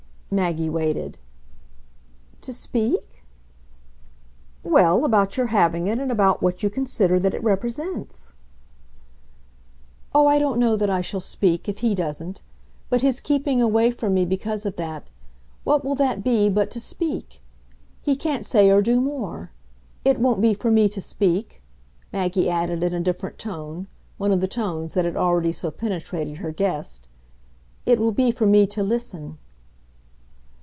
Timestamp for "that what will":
14.77-15.95